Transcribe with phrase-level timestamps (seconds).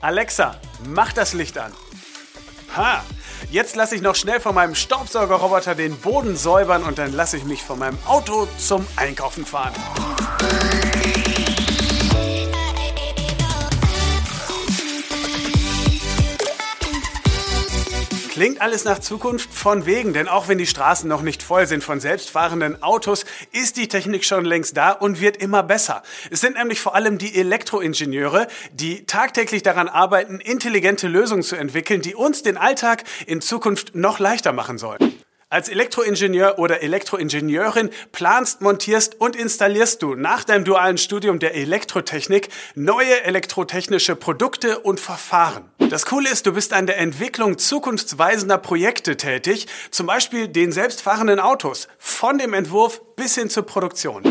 [0.00, 0.54] Alexa,
[0.86, 1.72] mach das Licht an.
[2.76, 3.02] Ha,
[3.50, 7.44] jetzt lasse ich noch schnell von meinem Staubsaugerroboter den Boden säubern und dann lasse ich
[7.44, 9.74] mich von meinem Auto zum Einkaufen fahren.
[18.38, 21.82] Klingt alles nach Zukunft von wegen, denn auch wenn die Straßen noch nicht voll sind
[21.82, 26.04] von selbstfahrenden Autos, ist die Technik schon längst da und wird immer besser.
[26.30, 32.00] Es sind nämlich vor allem die Elektroingenieure, die tagtäglich daran arbeiten, intelligente Lösungen zu entwickeln,
[32.00, 35.00] die uns den Alltag in Zukunft noch leichter machen sollen.
[35.48, 42.50] Als Elektroingenieur oder Elektroingenieurin planst, montierst und installierst du nach deinem dualen Studium der Elektrotechnik
[42.76, 45.72] neue elektrotechnische Produkte und Verfahren.
[45.90, 51.40] Das Coole ist, du bist an der Entwicklung zukunftsweisender Projekte tätig, zum Beispiel den selbstfahrenden
[51.40, 54.22] Autos, von dem Entwurf bis hin zur Produktion.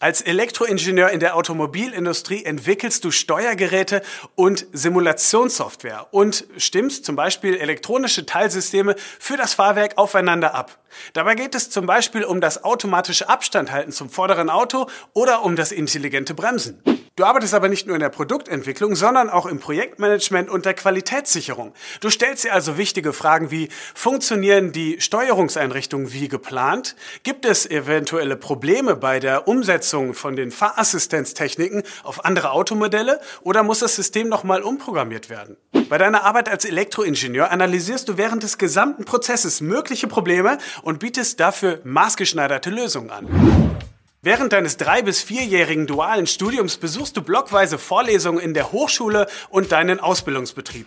[0.00, 4.02] Als Elektroingenieur in der Automobilindustrie entwickelst du Steuergeräte
[4.34, 10.78] und Simulationssoftware und stimmst zum Beispiel elektronische Teilsysteme für das Fahrwerk aufeinander ab.
[11.12, 15.70] Dabei geht es zum Beispiel um das automatische Abstandhalten zum vorderen Auto oder um das
[15.70, 16.82] intelligente Bremsen.
[17.18, 21.72] Du arbeitest aber nicht nur in der Produktentwicklung, sondern auch im Projektmanagement und der Qualitätssicherung.
[22.00, 26.94] Du stellst dir also wichtige Fragen wie, funktionieren die Steuerungseinrichtungen wie geplant?
[27.24, 33.80] Gibt es eventuelle Probleme bei der Umsetzung von den Fahrassistenztechniken auf andere Automodelle oder muss
[33.80, 35.56] das System nochmal umprogrammiert werden?
[35.88, 41.40] Bei deiner Arbeit als Elektroingenieur analysierst du während des gesamten Prozesses mögliche Probleme und bietest
[41.40, 43.87] dafür maßgeschneiderte Lösungen an.
[44.28, 49.72] Während deines drei- bis vierjährigen dualen Studiums besuchst du blockweise Vorlesungen in der Hochschule und
[49.72, 50.86] deinen Ausbildungsbetrieb.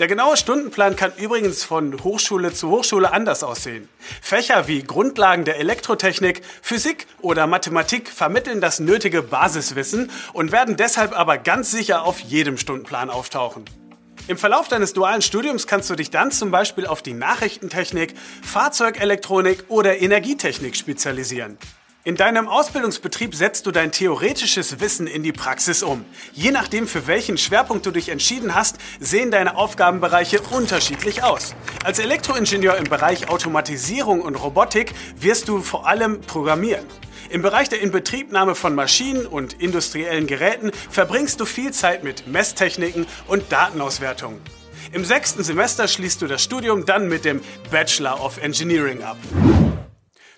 [0.00, 3.88] Der genaue Stundenplan kann übrigens von Hochschule zu Hochschule anders aussehen.
[4.20, 11.16] Fächer wie Grundlagen der Elektrotechnik, Physik oder Mathematik vermitteln das nötige Basiswissen und werden deshalb
[11.16, 13.66] aber ganz sicher auf jedem Stundenplan auftauchen.
[14.26, 19.66] Im Verlauf deines dualen Studiums kannst du dich dann zum Beispiel auf die Nachrichtentechnik, Fahrzeugelektronik
[19.68, 21.56] oder Energietechnik spezialisieren.
[22.02, 26.06] In deinem Ausbildungsbetrieb setzt du dein theoretisches Wissen in die Praxis um.
[26.32, 31.54] Je nachdem, für welchen Schwerpunkt du dich entschieden hast, sehen deine Aufgabenbereiche unterschiedlich aus.
[31.84, 36.86] Als Elektroingenieur im Bereich Automatisierung und Robotik wirst du vor allem programmieren.
[37.28, 43.06] Im Bereich der Inbetriebnahme von Maschinen und industriellen Geräten verbringst du viel Zeit mit Messtechniken
[43.26, 44.40] und Datenauswertungen.
[44.92, 49.18] Im sechsten Semester schließt du das Studium dann mit dem Bachelor of Engineering ab.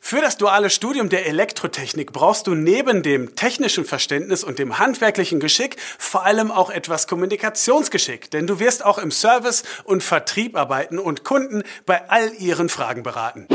[0.05, 5.39] Für das duale Studium der Elektrotechnik brauchst du neben dem technischen Verständnis und dem handwerklichen
[5.39, 10.99] Geschick vor allem auch etwas Kommunikationsgeschick, denn du wirst auch im Service und Vertrieb arbeiten
[10.99, 13.47] und Kunden bei all ihren Fragen beraten.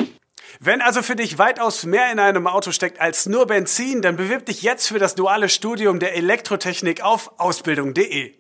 [0.62, 4.46] Wenn also für dich weitaus mehr in einem Auto steckt als nur Benzin, dann bewirb
[4.46, 8.34] dich jetzt für das duale Studium der Elektrotechnik auf ausbildung.de.